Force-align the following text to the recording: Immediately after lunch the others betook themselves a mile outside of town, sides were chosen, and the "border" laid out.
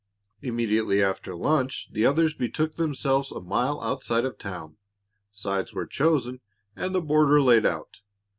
Immediately 0.41 1.03
after 1.03 1.35
lunch 1.35 1.87
the 1.91 2.07
others 2.07 2.33
betook 2.33 2.73
themselves 2.75 3.31
a 3.31 3.39
mile 3.39 3.79
outside 3.81 4.25
of 4.25 4.39
town, 4.39 4.77
sides 5.31 5.73
were 5.75 5.85
chosen, 5.85 6.41
and 6.75 6.95
the 6.95 7.01
"border" 7.03 7.39
laid 7.39 7.67
out. 7.67 8.01